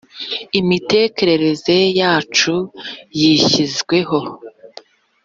[0.59, 2.55] imitekerereze yacu,
[3.23, 4.19] yashizweho